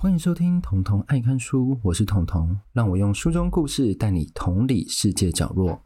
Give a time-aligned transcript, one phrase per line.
[0.00, 5.76] 欢迎收听《童童爱看书》，我是童童，让我用书中故事带你同理世界角落。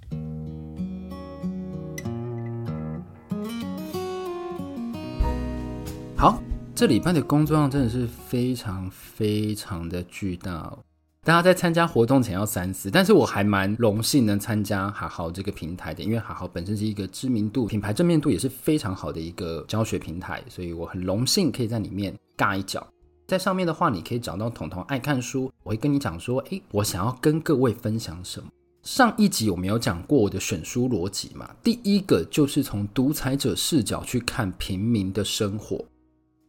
[6.15, 6.39] 好，
[6.75, 10.71] 这礼拜的工作量真的是非常非常的巨大。
[11.23, 22.87] 大家在参加活动前要三思，但是我还蛮荣幸能参加好好这个平台的，因为好好本身是一个知名度、品牌正面度也是非常好的一个教学平台，所以我很荣幸可以在里面尬一脚。
[23.33, 25.51] 在上面的话，你可以找到彤彤爱看书。
[25.63, 28.47] 我会跟你讲说，诶，我想要跟各位分享什么。
[28.83, 31.49] 上一集我没有讲过我的选书逻辑嘛？
[31.63, 35.83] 第一个就是从独裁者视角去看平民的生活。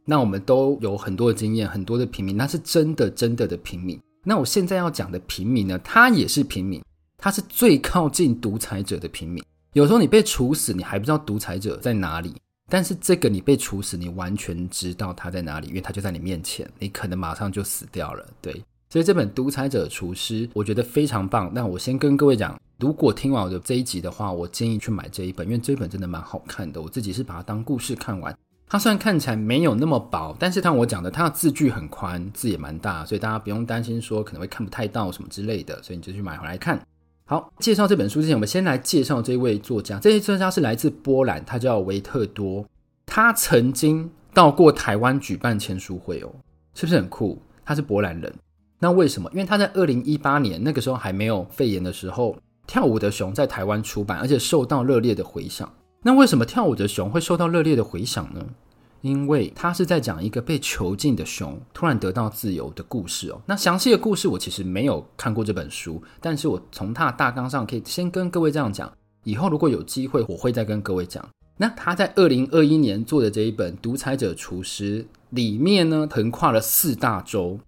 [0.03, 3.97] 那我们都有很多的经验，很多的平民，那是真的真的的平民。
[4.25, 6.83] 那我现在要讲的平民呢，他也是平民，
[7.17, 9.41] 他是最靠近独裁者的平民。
[9.71, 12.35] 有时候你被处死，你还不知道独裁者在哪里。
[12.73, 18.25] 但是这个你被处死，你完全知道他在哪里，因为他就在你面前，你可能马上就死掉了。
[18.41, 18.51] 对，
[18.89, 21.51] 所以这本《独裁者厨师》我觉得非常棒。
[21.53, 26.81] 那我先跟各位讲，如果听完我的这一集的话，我建议去买这一本，因为这一本真的蛮好看的。
[26.81, 28.35] 我自己是把它当故事看完。
[28.67, 35.79] 它虽然看起来没有那么薄，但是像我讲的，它的字距很宽，字也蛮大，所以大家不用担心说可能会看不太到什么之类的。
[35.83, 36.83] 所以你就去买回来看。
[37.25, 39.97] 好，介绍这本书之前，我们先来介绍这位作家。
[39.99, 42.65] 这位作家是来自波兰，他叫维特多。
[43.05, 46.29] 他曾经到过台湾举办签书会哦，
[46.73, 47.41] 是不是很酷？
[47.63, 48.33] 他是波兰人，
[48.77, 49.29] 那为什么？
[49.31, 52.33] 因为他在二零一八年那个时候还没有肺炎的时候，
[52.67, 55.71] 《跳舞的熊》在台湾出版，而且受到热烈的回响。
[56.01, 58.45] 那为什么《跳舞的熊》会受到热烈的回响呢？
[59.03, 63.41] 因为他是在讲一个被囚禁的熊突然得到自由的故事哦。
[63.45, 68.91] 那详细的故事我其实没有看过这本书，但是我从他的大纲上可以先跟各位这样讲。
[69.25, 71.27] 以后如果有机会，我会再跟各位讲。
[71.57, 77.59] 那他在二零二一年做的这一本《独裁者厨师》里面呢，横跨了四大洲，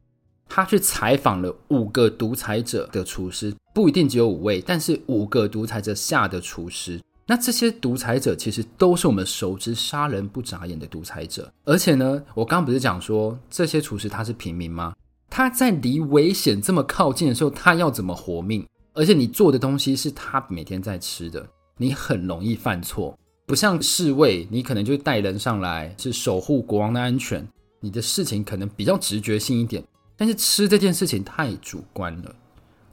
[0.47, 6.99] 他去采访了五个独裁者的厨师，不一定只有五位，但是五个独裁者下的厨师。
[7.27, 14.93] 那这些独裁者其实都是我们熟知杀人不眨眼的独裁者，而且呢，我刚刚不是讲说这些厨师他是平民吗？
[15.27, 18.63] 他在离危险这么靠近的时候，他要怎么活命？
[18.93, 21.45] 而且你做的东西是他每天在吃的，
[21.77, 23.17] 你很容易犯错，
[23.47, 27.45] 不像侍卫，你可能就带人上来是守护国王的安全，
[27.79, 29.83] 你的事情可能比较直觉性一点，
[30.15, 32.35] 但是吃这件事情太主观了。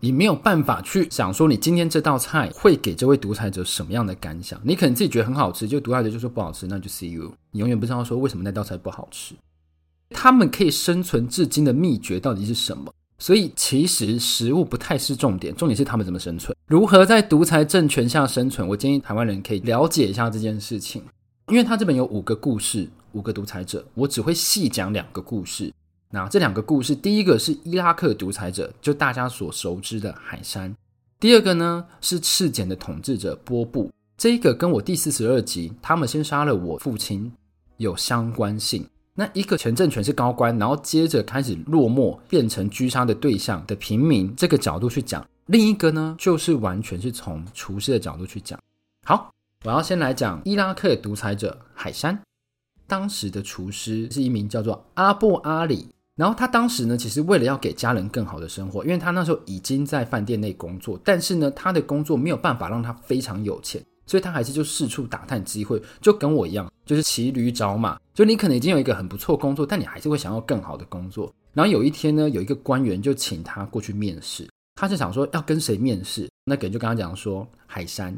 [0.05, 4.61] 你没有办法去想说，你今天这道菜会给这位独裁者什么样的感想？
[4.65, 7.33] 你可能自己觉得很好吃，就独裁者就说不好吃，那就 see you。
[7.53, 9.33] 你永远不知道说为什么那道菜不好吃。
[10.11, 12.93] 他们可以生存至今的秘诀到底是什么？
[13.17, 18.67] 所以其实食物不太是重点，重点是他们怎么生存，如何在独裁政权下生存。
[18.67, 21.01] 我建议台湾人可以了解一下这件事情，
[21.47, 25.73] 因为他这本有五个故事，五个独裁者，我只会细讲两个故事。
[26.15, 30.71] 那这两个故事，第一个是伊拉克独裁者，就大家所熟知的海山；
[31.19, 33.91] 第二个呢是赤柬的统治者波布。
[34.19, 37.33] 这一个跟我第四十二集他们先杀了我父亲
[37.79, 38.87] 有相关性。
[39.15, 48.61] 那一个前政权是高官，然后接着开始落寞，变成狙杀的对象的平民，这个角度去讲；另一个呢，就是完全是从厨师的角度去讲。
[49.07, 49.33] 好，
[49.65, 52.21] 我要先来讲伊拉克独裁者海山。
[52.87, 55.89] 当时的厨师是一名叫做阿布阿里。
[56.15, 67.99] 然后他当时呢，其实为了要给家人更好的生活，因为他那时候已经在饭店内工作，但是呢，他的工作没有办法让他非常有钱，所以他还是就四处打探机会，就跟我一样，就是骑驴找马。
[68.13, 71.33] 就你可能已经有一个很不错工作，但你还是会想要更好的工作。
[71.55, 78.15] 然后有一天呢，有一个官员就请他过去面试，他就想说要跟谁面试，那个人就跟他讲说海山，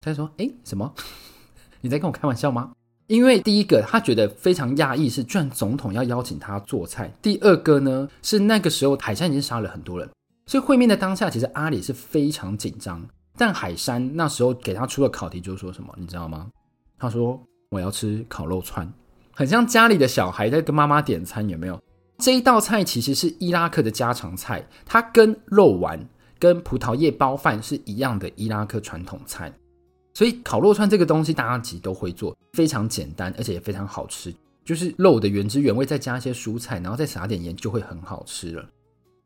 [0.00, 0.92] 他就说哎什么？
[1.80, 2.70] 你在跟我开玩笑吗？
[3.06, 7.12] 因为第一个，他觉得非常讶异，是居然总统要邀请他做菜。
[7.20, 10.08] 第二个呢，是那个时候海山已经杀了很多人，
[10.46, 13.04] 所以会面的当下，其实阿里是非常紧张。
[13.36, 16.48] 但海山那时候给他出了考题，就是说什么，你知道吗？
[16.98, 17.38] 他说
[17.70, 18.90] 我要吃烤肉串，
[19.32, 21.78] 很像家里的小孩在跟妈妈点餐，有没有？
[22.18, 25.98] 这一道菜其实是伊拉克的家常菜，它跟肉丸、
[26.38, 29.52] 跟葡萄叶包饭是一样的伊拉克传统菜。
[30.14, 34.32] 所以烤肉串这个东西，大家其实都会做，非常简单，而且也非常好吃。
[34.64, 38.64] 就是肉的原汁原味，再加一些蔬菜，然后再撒点盐，就会很好吃了。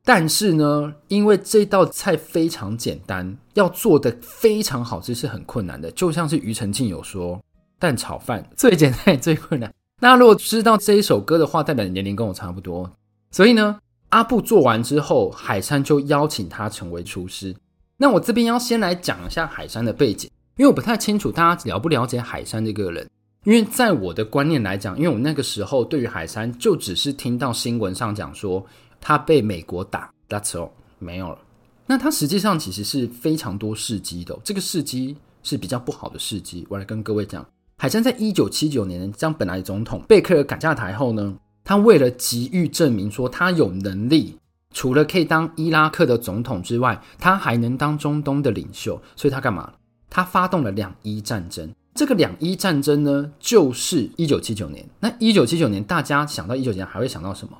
[0.04, 5.90] 但是呢，因为这道菜非常简单，要做的非常好吃是很困难的。
[5.90, 7.38] 就像是庾澄庆有说，
[7.78, 9.72] 蛋炒饭最简单也最困难。
[10.00, 12.90] 那如果知道这一首歌的话，代表年龄跟我差不多。
[13.30, 17.54] 所以呢，阿布做完之后，海山就邀请他成为厨师。
[17.98, 20.30] 那我这边要先来讲一下海山的背景。
[20.58, 23.08] 因为我不太清楚大家了不了解海山这个人，
[23.44, 28.66] 因为在我的观念来讲，因为我那个时候对于海山就只是听到新闻上讲说，
[29.00, 31.38] 他被美国打，That's all，没有了。
[31.86, 36.66] 那他实际上其实是非常多事迹的，这个事迹是比较不好的事迹。
[36.68, 37.46] 我来跟各位讲，
[37.76, 44.36] 海山在一九七九年将本来总统贝克尔赶下台后呢，他为了急于证明说他有能力，
[44.74, 49.72] 除了可以当伊拉克的总统之外，他还能当中东的领袖，所以他干嘛？
[50.10, 51.70] 他发动了两伊战争。
[51.94, 54.88] 这个两伊战争呢，就是一九七九年。
[55.00, 57.58] 那一九七九年，大家想到一九七九年还会想到什么？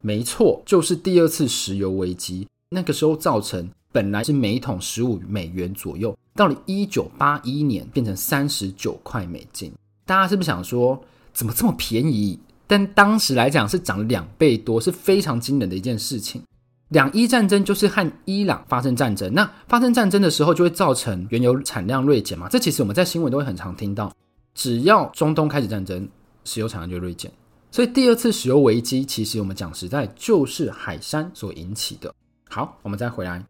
[0.00, 2.46] 没错，就是第二次石油危机。
[2.70, 9.72] 那个时候造成本来是每桶十五美元左右，到了一九八一年变成三十九块美金。
[10.06, 11.02] 大家是不是想说，
[11.32, 12.38] 怎么这么便宜？
[12.66, 16.42] 但当时来讲是涨了两倍多，是非常惊人的一件事情。
[16.94, 22.48] 两伊战争就是和伊朗发生战争，那发生战争的时候就会造成原油产量锐减嘛。
[22.48, 24.12] 这其实我们在新闻都会很常听到，
[24.54, 26.08] 只要中东开始战争，
[26.44, 27.28] 石油产量就锐减。
[27.72, 32.14] 所以第二次石油危机，其实我们讲实在就是海山所引起的。
[32.48, 33.44] 好，我们再回来，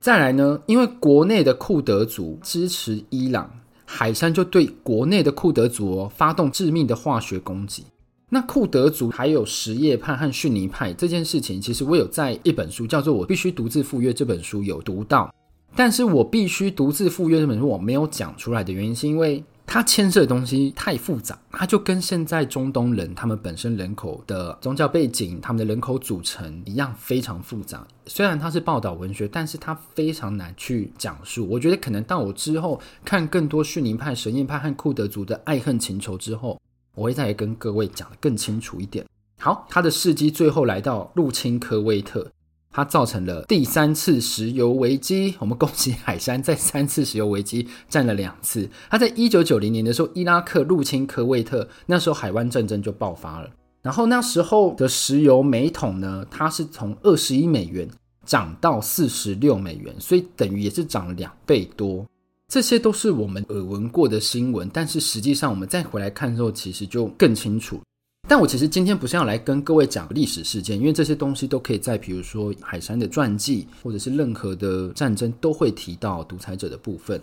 [0.00, 3.48] 再来呢，因为国内的库德族支持伊朗，
[3.84, 7.84] 海山就对国内的库德族哦发动致命的化学攻击。
[8.30, 15.34] 那库德族还有什叶派和逊尼派这件事情，其实我有在一本书叫做《我必须独自赴约》这本书有读到，
[15.74, 27.86] 但是我必须独自赴约这本书我没有讲出来的原因，是因为它牵涉的东西太复杂，它就跟现在中东人他们本身人口的宗教背景、他们的人口组成一样非常复杂。
[28.04, 31.48] 虽然它是报道文学，但是它非常难去讲述。
[31.48, 36.60] 我觉得可能到我之后看更多逊尼派、什叶派和库德族的爱恨情仇之后。
[36.98, 39.06] 我会再跟各位讲得更清楚一点。
[39.40, 42.28] 好，他的事迹最后来到入侵科威特，
[42.72, 45.32] 他造成了第三次石油危机。
[45.38, 48.68] 我们恭喜海山在三次石油危机占了两次。
[48.90, 53.48] 他在一九九零年的时候，伊拉克入侵科威特，那时候海湾战争就爆发了。
[53.80, 57.88] 然后那时候的石油每桶呢，它是从二十一美元
[58.26, 62.04] 涨到四十六美元，所以等于也是涨了两倍多。
[62.48, 67.78] 这些都是我们耳闻过的新闻，但是实际上我们再回来看的时候，其实就更清楚。
[68.26, 77.20] 但我其实今天不是要来跟各位讲历史事件，因为这些东西都可以在比如说海山的传记，或者是任何的战争都会提到独裁者的部分。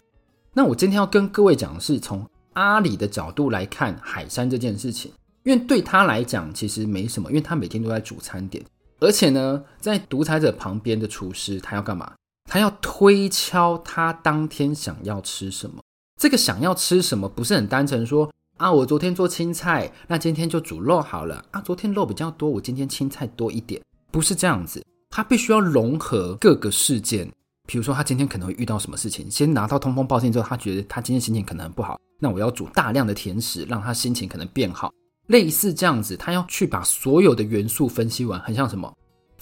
[0.53, 2.23] 那我今天要跟各位讲的是从
[2.53, 5.11] 阿里的角度来看海山这件事情，
[5.43, 8.63] 因为对他来讲其实没什么，因为他每天都在煮餐点，
[8.99, 12.13] 而且呢，在独裁者旁边的厨师他要干嘛？
[12.45, 15.81] 他要推敲他当天想要吃什么，
[16.21, 21.43] 这个想要吃什么不是很单纯说啊，我昨天做青菜，那今天就煮肉好了。
[21.51, 23.81] 啊，昨天肉比较多，我今天青菜多一点，
[24.11, 27.29] 不是这样子，他必须要融合各个事件，
[27.67, 34.89] 比如说他今天可能会遇到什么事情，先拿到通风报信之后，他觉得他今天心情可能很不好，那我要煮大量的甜食，让他心情可能变好，
[35.27, 38.93] 类似这样子，他要去把所有的元素分析完，很像什么？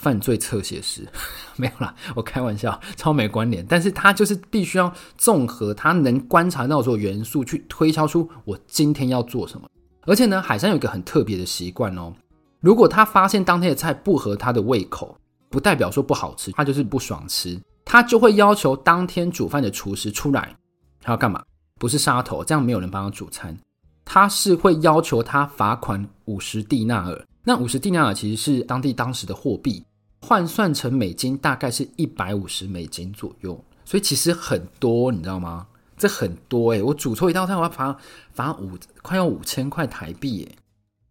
[0.04, 1.08] 犯罪侧写师
[1.56, 3.66] 没有啦，我开玩笑，超没关联。
[3.66, 9.66] 但是他就是必须要综合他能观察到所有元素，去推敲出我今天要做什么。
[10.06, 12.14] 而且呢，海珊有一个很特别的习惯哦，
[12.60, 15.18] 如果他发现当天的菜不合他的胃口，
[15.50, 20.54] 不代表说不好吃，他就是不爽吃，他就会要求当天煮饭的厨师出来，
[21.00, 21.42] 他要干嘛？
[21.80, 23.58] 不是杀头，这样没有人帮他煮餐，
[24.04, 27.26] 他是会要求他罚款五十蒂纳尔。
[27.46, 29.84] 那五十蒂纳尔其实是当地当时的货币。
[30.26, 35.68] 换算成美金大概是一百五十美金左右，所以其实很多，你知道吗？
[35.98, 37.98] 这很多诶、我煮错一道菜，我要罚
[38.32, 40.56] 罚五快要五千块台币诶。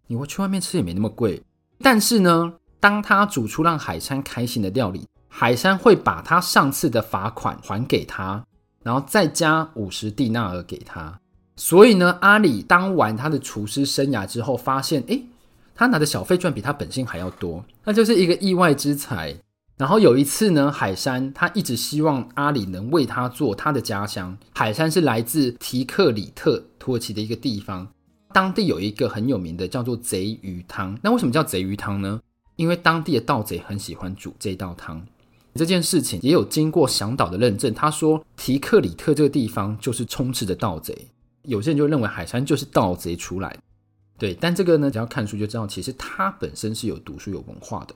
[0.06, 1.42] 你我去外面吃也没那么贵。
[1.78, 8.42] 但是呢，当他煮出让海珊开心的料理，海珊会把他上次的罚款还给他，
[8.82, 11.20] 然后再加五十蒂纳尔给他。
[11.56, 15.22] 所以呢，阿里当完他的厨师生涯之后，发现诶。
[15.82, 19.34] 他拿的小费赚比他本薪还要多，那就是一个意外之财。
[19.76, 24.38] 然后有一次呢，海山他一直希望阿里能为他做他的家乡。
[24.54, 27.88] 海山是来自提克里特，土耳其的一个地方，
[28.32, 30.96] 当地有一个很有名的叫做贼鱼汤。
[31.02, 32.20] 那为什么叫贼鱼汤呢？
[32.54, 35.04] 因为当地的盗贼很喜欢煮这道汤。
[35.54, 40.96] 这件事情也有经过向导的认证，他说提克里特这个地方就是充斥着盗贼，
[41.42, 43.58] 有些人就认为海山就是盗贼出来的。
[44.22, 47.94] 对，但这个呢，只要看书就知道，其实他本身是有读书、有文化的。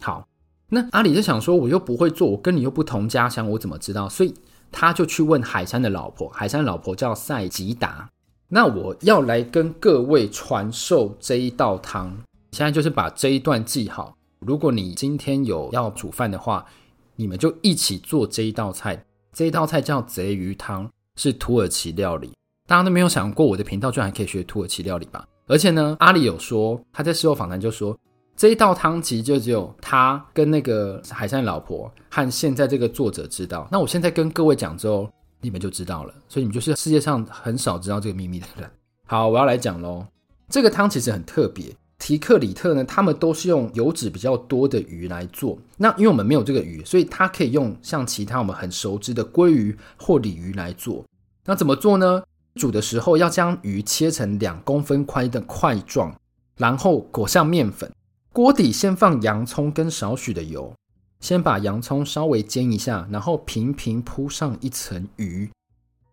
[0.00, 0.26] 好，
[0.68, 4.08] 那阿里就想说，我又不会做，我跟你又不同家乡，我怎么知道？
[4.08, 4.34] 所以
[4.72, 8.10] 他就去问海山的老婆，海山的老婆叫赛吉达。
[8.48, 12.18] 那我要来跟各位传授这一道汤，
[12.50, 14.16] 现在就是把这一段记好。
[14.40, 16.66] 如果你今天有要煮饭的话，
[17.14, 19.04] 你们就一起做这一道菜。
[19.32, 22.32] 这一道菜叫贼鱼汤，是土耳其料理。
[22.66, 25.24] 大家都没有想过，我的频道居然还可以学土耳其料理吧？
[25.50, 27.98] 而且呢，阿里有说他在事后访谈就说，
[28.36, 33.68] 这一道汤其实就只有他跟那个海山老婆和现在这个作者知道。
[33.68, 36.14] 那我现在跟各位讲之后，你们就知道了。
[36.28, 38.70] 所以你们就是世界上很少知道这个秘密的人。
[39.06, 40.06] 好，我要来讲喽。
[40.48, 41.64] 这个汤其实很特别，
[41.98, 45.58] 提克里特呢，他们都是用油脂比较多的鱼来做。
[45.76, 51.04] 那因为我们没有这个鱼，所以它可以用像其他我们很熟知的鲑鱼或鲤鱼来做。
[51.44, 52.22] 那怎么做呢？
[52.54, 56.14] 煮的时候要将鱼切成两公分宽的块状，
[56.56, 57.90] 然后裹上面粉。
[58.32, 60.72] 锅底先放洋葱跟少许的油，
[61.18, 65.50] 先把洋葱稍微煎一下，然后平平铺上一层鱼，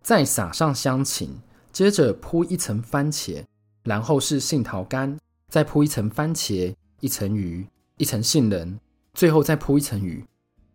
[0.02, 1.30] 再撒上香芹，
[1.72, 3.44] 接着铺一层番茄，
[3.84, 5.18] 然后是杏桃干，
[5.48, 7.68] 再铺一层番茄，一层鱼，
[7.98, 8.80] 一层杏仁，
[9.14, 10.26] 最后再铺一层鱼，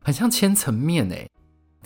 [0.02, 1.28] 很像千层面诶，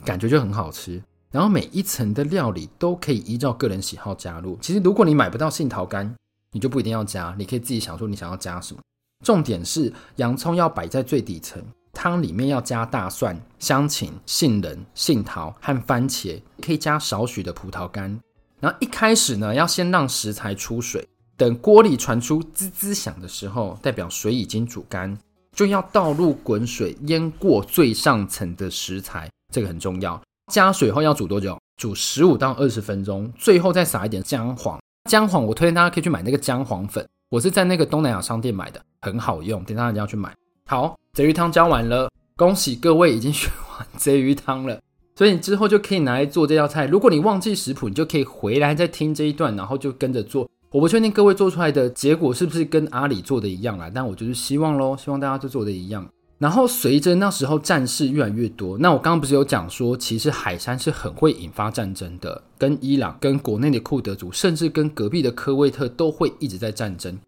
[0.04, 1.02] 感觉就很好吃。
[1.37, 4.59] 然后每一层的料理都可以依照个人喜好加入。
[4.62, 6.11] 其实如果你买不到杏桃干，
[6.50, 8.81] 你就不一定要加，你可以自己想说你想要加什么。
[9.23, 11.62] 重点是洋葱要摆在最底层，
[11.93, 18.19] 汤里面要加大蒜、香芹、杏仁、杏桃和番茄，可以加少许的葡萄干。
[18.59, 25.14] 然后一开始呢，要先让食材出水，等锅里传出滋滋响的时候，代表水已经煮干，
[25.52, 30.19] 就要倒入滚水淹过最上层的食材，这个很重要。
[30.53, 31.59] 加水后要煮多久？
[31.76, 34.79] 煮十五到二十分钟，最后再撒一点姜黄。
[35.11, 37.07] 姜黄我推荐大家可以去买那个姜黄粉。
[37.29, 40.33] 我是在那个东南亚商店买的，很好用，等大家要去买。
[40.67, 44.81] 好，鲫鱼汤教完了，恭喜各位已经学完鲫鱼汤了，
[45.17, 46.87] 所以你之后就可以拿来做这道菜。
[46.87, 50.49] 如果你忘记食谱，你就可以回来再听这一段，然后就跟着做。
[50.71, 56.07] 我不确定各位做出来的结果是不是跟阿里做的一样啦，但我就是希望喽，希望大家都做的一样。
[56.38, 67.19] 然后随着那时候战事越来越多，那我刚刚不是有讲说，其实海山是很会引发战争的，跟伊朗、跟国内的库德族，甚至跟隔壁的科威特都会一直在战争。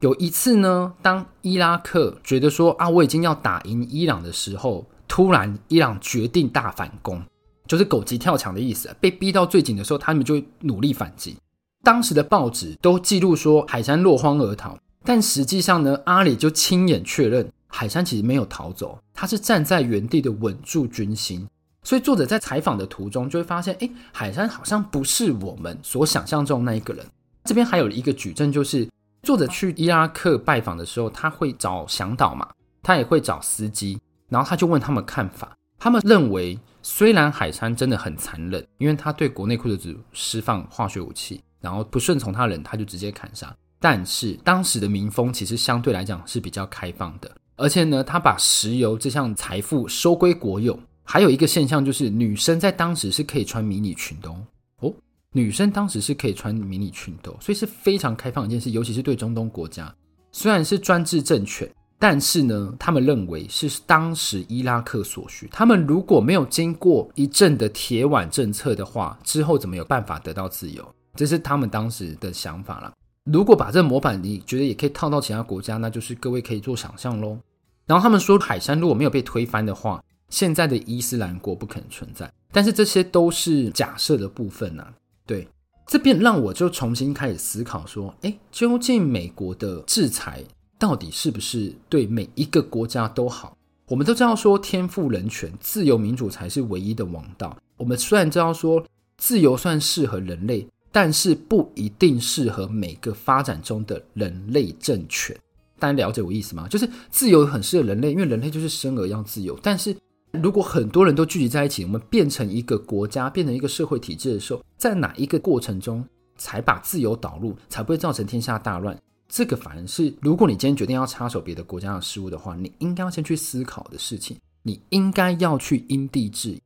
[0.00, 7.22] 有一次呢，当伊拉克觉得说啊，我已经要打赢伊朗的时候，突然伊朗决定大反攻，
[7.66, 8.88] 就是狗急跳墙的意思。
[8.98, 11.36] 被逼到最紧的时候，他们就会努力反击。
[11.82, 17.52] 当时的报纸都记录说海山落荒而逃，但实际上呢，阿里就亲眼确认。
[17.68, 21.46] 海山其实没有逃走，他是站在原地的稳住军心。
[21.84, 27.06] 所以作者在采访的途中就会发现，诶，海山好像不是我们所想象中那一个人。
[27.44, 28.86] 这边还有一个举证，就是
[29.22, 32.46] 作者去伊拉克拜访的时候，他会找向导嘛，
[32.82, 33.98] 他也会找司机，
[34.28, 35.56] 然后他就问他们看法。
[35.78, 43.54] 他们认为，虽然海山真的很残忍，因为他对国内库德族释放化学武器，然后不顺从他人，他就直接砍杀。
[43.78, 47.30] 但是当时的民风其实相对来讲是比较开放的。
[47.58, 50.78] 而且呢，他把石油这项财富收归国有。
[51.04, 54.36] 还有一个现象就是，女生在当时是可以穿迷你裙的哦。
[54.80, 54.94] 哦，
[55.32, 58.70] 女生当时是可以穿迷你裙的，所以是非常开放一件事。
[58.70, 59.92] 尤其是对中东国家，
[60.32, 65.48] 虽然是专制政权，但是呢，他们认为是当时伊拉克所需。
[65.50, 70.86] 他们如果没有经过一阵的铁腕政策的话，之后怎么有办法得到自由？
[71.16, 72.92] 这是他们当时的想法了。
[73.30, 77.38] 如果把这个模板你觉得也可以套到其他国家，那就是各位可以做想象喽。
[77.86, 82.30] 然后他们说，海山如果没有被推翻的话，现在的伊斯兰国不可能存在。
[82.52, 84.92] 但是这些都是假设的部分呐、啊。
[85.26, 85.46] 对，
[85.86, 90.42] 这边让我就重新开始思考说，诶，究竟美国的制裁
[90.78, 93.56] 到底是不是对每一个国家都好？
[93.88, 97.56] 我们都知道说，天赋人权、自由民主才是唯一的王道。
[97.76, 98.84] 我们虽然知道说，
[99.16, 105.36] 自由算适合人类，但是不一定适合每个发展中的人类政权。
[105.78, 106.66] 大家了解我意思吗？
[106.68, 109.58] 就是自由很适合人类，因为人类就是生而要自由。
[109.62, 109.96] 但是
[110.32, 116.04] 如果很多人都聚集在一起，我们变成一个国家，变成一个社会体制的时候，在哪一个过程中
[116.36, 118.96] 才把自由导入，才不会造成天下大乱？
[119.28, 124.36] 这个反而是，如果你今天决定要插手别的国家的事务的话，你应该要先去思考的事情。
[124.62, 126.60] 你应该要去因地制宜。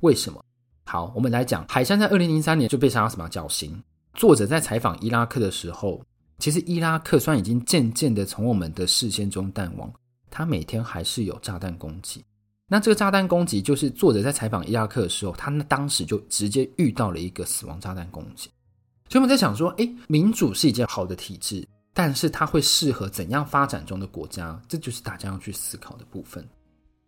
[0.00, 0.44] 为什么？
[0.90, 3.78] 好，我们来讲，海珊在二零零三年就被杀什么，绞刑。
[4.14, 6.02] 作者在采访伊拉克的时候。
[6.38, 9.92] 其实伊拉克虽然已经渐渐的从我们的视线中淡忘，
[10.30, 12.24] 他每天还是有炸弹攻击。
[12.68, 18.48] 那这个炸弹攻击，就是作者在采访伊拉克的时候，他那当时就直接遇到了一个死亡炸弹攻击。
[19.10, 24.58] 所以我们在想说，诶，民主是一件好的体制，但是它会适合怎样发展中的国家？
[24.66, 26.42] 这就是大家要去思考的部分。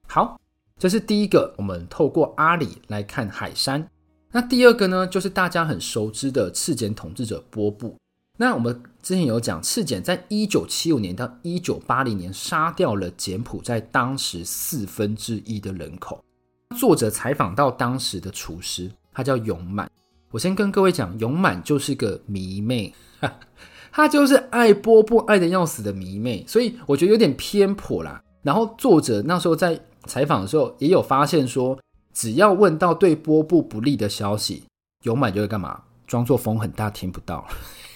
[0.06, 0.38] 好，
[0.80, 3.86] 这是第一个，我们透过阿里来看海山。
[4.32, 7.94] 那第二个呢，就是大家很熟知的赤柬统治者波布。
[8.38, 16.24] 那我们之前有讲，赤柬在一九七五年到一九八零年杀掉了柬埔寨当时四分之一的人口。
[16.78, 19.90] 作者采访到当时的厨师，他叫永满。
[20.30, 22.94] 我先跟各位讲，永满就是个迷妹。
[23.92, 28.22] 他就是爱波布爱得要死的迷妹，所以我觉得有点偏颇啦。
[28.42, 31.78] 然后作者那时候在采访的时候也有发现说，
[32.12, 34.64] 只要问到对波布不利的消息，
[35.04, 35.82] 勇满就会干嘛？
[36.06, 37.46] 装作风很大听不到。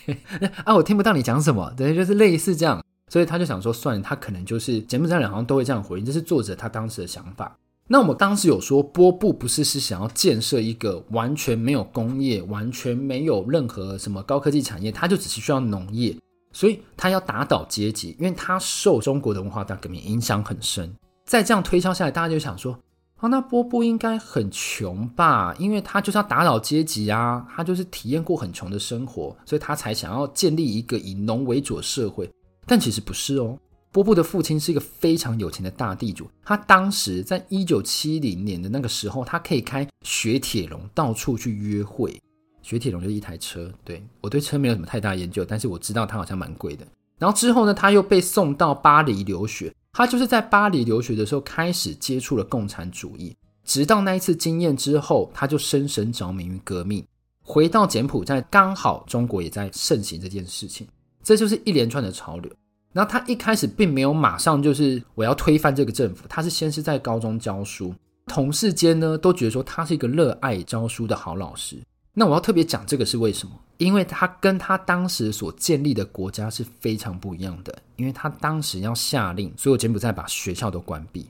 [0.65, 2.85] 啊，我听不到你讲什么，对，就是类似这样。
[3.11, 7.57] 所以他就想说，算了，他可能就是柬埔寨人好像都会这样回应，这是作者他当时的想法。
[7.87, 16.17] 那我们当时有说，波布不是是想要建设一个完全没有工业、完全没有任何什么高科技产业，他就只是需要农业，
[16.53, 20.91] 所以他要打倒阶级，因为他受中国的文化大革命影响很深。
[21.35, 22.79] 再这样推敲下来，大家就想说，
[23.19, 25.53] 哦，那波波应该很穷吧？
[25.59, 32.31] 因为他就是要打倒阶级啊，他就是体验过很穷的生活，所以他才想要建立一个以农为主的社会。
[32.67, 33.59] 但其实不是哦。
[33.91, 42.17] 波波的父亲是一个非常有钱的大地主，他当时在一九七零年的那个时候，他可以开雪铁龙到处去约会。
[42.63, 46.87] 雪铁龙就是一台车，对，我对车没有什么太大研究，但是我知道它好像蛮贵的。
[47.19, 53.35] 然后之后呢，他又被送到巴黎留学，他就是在巴黎留学的时候开始接触了共产主义，
[53.65, 57.07] 直到那一次经验之后，他就深深着迷于革命。
[57.45, 60.89] 回到柬埔寨，刚好中国也在盛行这件事情，
[61.23, 62.51] 这就是一连串的潮流。
[62.93, 67.95] 然后他一开始并没有马上就是我要推翻这个政府，他是先是在高中教书，
[68.27, 71.77] 同事间呢都觉得说他是一个热爱教书的好老师。
[72.13, 73.55] 那我要特别讲这个是为什么？
[73.79, 81.27] 因为他跟他当时所建立的国家是非常不一样的，因为他当时要下令所有柬埔寨把学校都关闭，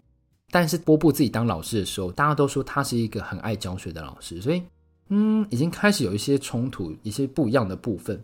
[0.50, 4.62] 但是波布自己当老师的时候，大家都说他是一个很爱教学的老师，所以
[5.08, 8.20] 嗯，已经开始有一些冲突，一些不一样的部分。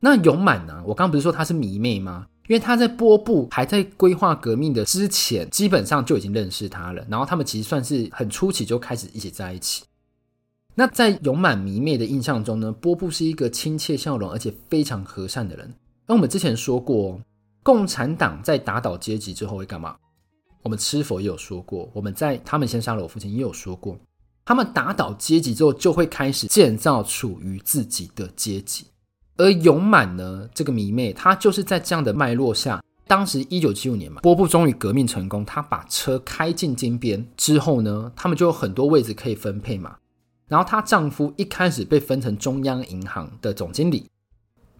[0.00, 0.82] 那勇满呢？
[0.86, 2.26] 我刚刚不是说他是迷妹吗？
[2.46, 7.02] 因为他在波布还在规划革命的之前，基本上就已经认识他了。
[7.08, 9.82] 然后他们其实算是很初期就开始一起在一起。
[10.74, 15.72] 那在勇满迷妹的印象中呢，波布是一个亲切笑容而且非常和善的人。
[16.06, 17.20] 那我们之前说过，
[17.62, 19.96] 共产党在打倒阶级之后会干嘛？
[20.62, 23.96] 我们吃否也有说过，我们在他们先杀了我父亲也有说过，
[24.44, 28.86] 他们打倒阶级之后就会开始建造属于自己的阶级。
[29.36, 39.96] 而勇满呢，这个迷妹，她就是在这样的脉络下，当时一九七五年嘛，波布终于革命成功，他把车开进金边之后呢，他们就有很多位置可以分配嘛。
[40.48, 44.08] 然后她丈夫一开始被分成中央银行的总经理，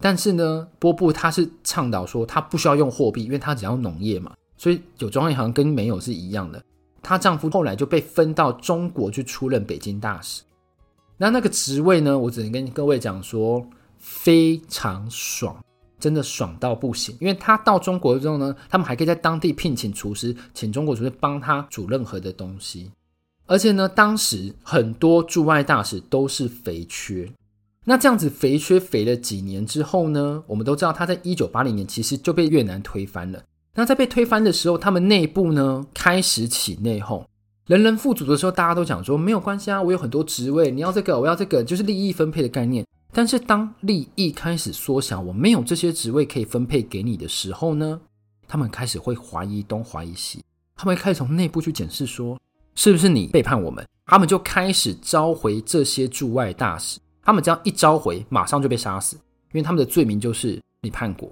[0.00, 6.62] 但是呢，波布他是倡导说他不需要用货币，因为他只要农业嘛，所以有中央银行跟没有是一样的。
[7.02, 10.42] 她丈夫后来就被分到中国去出任北京大使，
[11.16, 13.64] 那那个职位呢，我只能跟各位讲说。
[14.06, 15.56] 非常爽，
[15.98, 17.16] 真的爽到不行。
[17.22, 22.90] 因为他到中国之后呢，他们还可以在当地聘请厨师，请中国厨师帮他煮任何的东西。
[23.46, 27.30] 而且呢，当时很多驻外大使都是肥缺。
[27.84, 33.42] 那这样子肥缺肥了几年之后呢，我们都知道他在一九八零年其实就被越南推翻了。
[33.74, 37.26] 那在被推翻的时候，他们内部呢开始起内讧，
[37.66, 42.86] 人人富足的时候，大家都讲说没有关系啊，我有很多职位，你要这个，我要这个，就是利益分配的概念。
[43.12, 48.00] 但是当利益开始缩小，我没有这些职位可以分配给你的时候呢，
[48.48, 50.42] 他们开始会怀疑东怀疑西，
[50.74, 52.38] 他们开始从内部去检视说，
[52.74, 53.86] 是不是你背叛我们？
[54.06, 61.30] 他们就开始召回这些驻外大使，他们只要一召回，马上就被杀死，因为他们的罪名就是你叛国。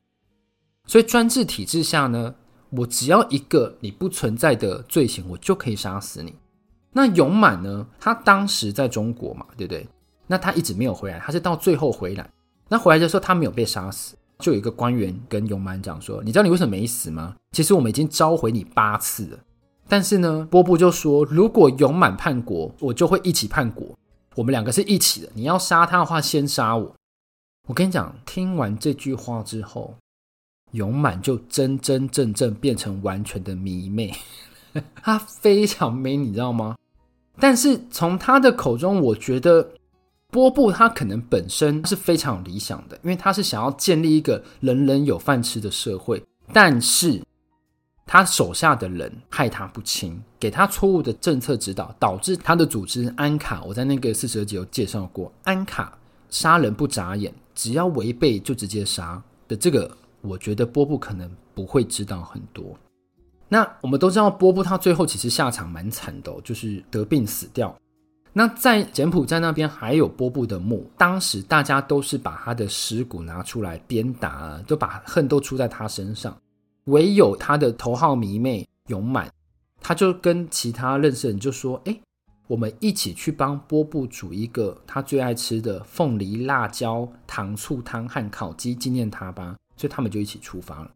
[0.87, 2.35] 所以专制体制下呢，
[2.71, 6.35] 我只要一个你不存在的罪行，我就可以杀死你。
[6.93, 7.87] 那勇满呢？
[8.01, 9.87] 他当时在中国嘛，对不对？
[10.27, 12.31] 那他一直没有回来，他是到最后回来。
[12.69, 17.37] 那回来的时候，他没有被杀死，就有一个官员跟勇满讲说：“你知道你为什么没死吗？
[17.53, 19.39] 其实我们已经召回你八次了。
[19.89, 23.87] 但是呢，波布就说，如果勇满叛国，我就会一起叛国。
[24.35, 25.29] 我们两个是一起的。
[25.35, 26.95] 你要杀他的话，先杀我。
[27.69, 29.95] 我跟你讲，听完这句话之后，
[30.71, 34.15] 勇满就真真正正变成完全的迷妹，
[35.03, 36.77] 他非常迷，你知道吗？
[37.39, 39.71] 但是从他的口中，我觉得。
[40.33, 47.23] 波布他可能本身是非常理想的，因为他是想要建立一个人人有饭吃的社会，但是
[48.05, 55.97] 他手下的人害他不轻，给他错误的政策指导，导致他的组织安卡，我在那个四十二集有介绍过，安卡
[56.29, 62.77] 杀人不眨眼，只要违背就直接杀的这个，我觉得波布可能不会知道很多。
[63.49, 67.75] 那我们都知道波布他最后其实下场蛮惨的哦，就是得病死掉。
[68.33, 76.35] 那在柬埔寨那边还有波布的墓，当时大家都是把他的尸骨拿出来鞭打，都把恨都出在他身上。
[76.85, 79.31] 唯有他的头号迷妹勇满，
[79.81, 82.01] 他就跟其他认识人就说：“哎，
[82.49, 90.91] 我们一起去帮波布煮一个他最爱吃的凤梨辣椒糖醋汤和烤鸡，纪念他吧。”所以他们就一起出发了。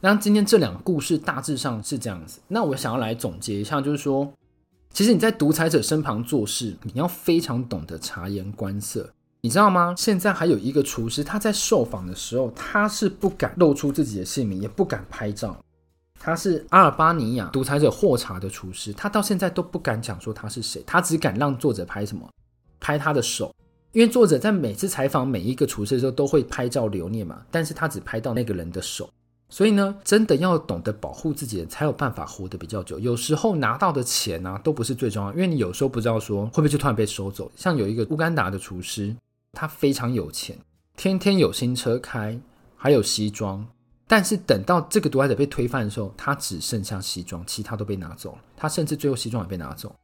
[0.00, 2.38] 那今天这两个故事大致上是这样子。
[2.46, 4.32] 那我想要来总结一下，就是说，
[4.90, 9.94] 其实你在独裁者身旁做事，你要非常懂得察言观色，你知道吗？
[9.96, 15.56] 现在还有一个厨师，他在受访的时候，他是不敢露出自己的姓名，也不敢拍照。
[16.20, 22.28] 他是阿尔巴尼亚独裁者霍查的厨师，他到现在都不敢讲说他是谁，他只敢让作者拍什么，
[22.80, 23.54] 拍他的手。
[23.92, 29.08] 因为作者在每次采访每一个厨师的时候，都会拍照留念嘛，但是他只拍到那个人的手。
[29.48, 32.98] 所以呢，真的要懂得保护自己，才有办法活得比较久。
[32.98, 37.50] 有时候拿到的钱啊，都不是最重要，因为你有时候不知道说会不会就突然被收走。
[37.56, 39.16] 像有一个乌干达的厨师，
[39.52, 40.56] 他非常有钱，
[40.96, 42.38] 天天有新车开，
[42.76, 43.66] 还有西装。
[44.06, 48.38] 但是等到这个独裁者被推翻的时候，他只剩下西装，其他都被拿走了。
[48.56, 49.94] 他甚至最后西装也被拿走。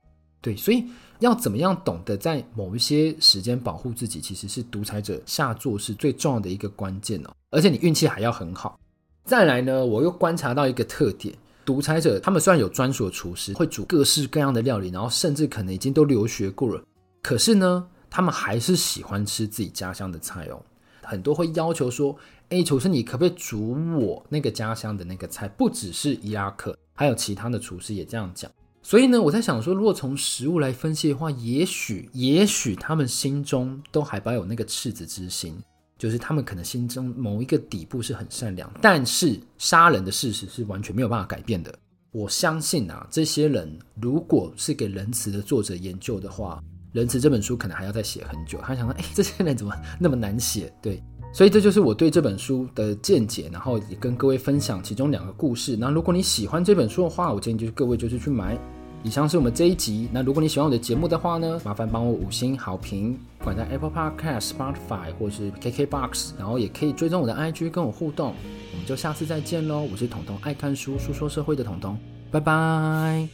[0.42, 0.84] 对，所以
[1.20, 7.30] 要怎么样懂得在某一些时间保护自己，其实是独裁者下作是最重要的一个关键哦。
[7.50, 8.78] 而且你运气还要很好。
[9.24, 16.84] 再来呢，我又观察到一个特点：独裁者他们虽然有专属的厨师，会煮各式各样的料理，然后甚至可能已经都留学过了，
[17.22, 20.62] 可是呢，他们还是喜欢吃自己家乡的菜哦。
[21.02, 22.16] 很多会要求说
[22.48, 28.48] ：“哎，厨师，你可不可以煮我那个家乡的那个菜？”不只是伊拉克，还有其他的厨师也这样讲。
[28.84, 35.60] 所以呢，我在想说，如果从食物来分析的话，也许，也许他们心中都还抱有那个赤子之心。
[35.98, 41.76] 就是他们可能心中某一个底部是很善良，但是杀人的事实是完全没有办法改变的。
[42.12, 46.62] 我相信啊，这些人如果是给仁慈的作者研究的话，
[46.94, 48.56] 仁慈这本书可能还要再写很久。
[48.62, 50.72] 他想说，哎，这些人怎么那么难写？
[50.80, 51.02] 对，
[51.32, 55.76] 所以这就是我对这本书的见解，然后也跟各位分享其中两个故事。
[55.76, 58.56] 那如果你喜欢这本书的话，我建议就是各位就是去买。
[59.02, 60.08] 以上是我们这一集。
[60.12, 68.28] 那如果你喜欢我的节目的话呢，麻烦帮我五星好评，不管在 Apple Podcast、Spotify 或是 KKBox，然后也可以追踪我的 IG 跟我互动。
[68.72, 69.82] 我们就下次再见喽！
[69.92, 71.98] 我是彤彤爱看书、书说社会的彤彤，
[72.30, 73.28] 拜拜。